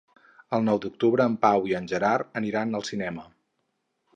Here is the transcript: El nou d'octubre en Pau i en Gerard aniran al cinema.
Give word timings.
El 0.57 0.63
nou 0.69 0.79
d'octubre 0.85 1.27
en 1.31 1.35
Pau 1.45 1.67
i 1.73 1.75
en 1.81 1.91
Gerard 1.91 2.41
aniran 2.41 2.81
al 2.81 2.89
cinema. 2.91 3.29